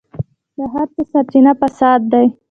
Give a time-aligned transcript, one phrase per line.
[0.57, 2.27] د هر څه سرچينه فساد دی.